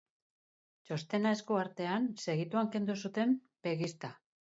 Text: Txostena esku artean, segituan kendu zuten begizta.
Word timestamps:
Txostena 0.87 1.35
esku 1.37 1.59
artean, 1.65 2.09
segituan 2.25 2.75
kendu 2.79 2.99
zuten 3.07 3.41
begizta. 3.69 4.17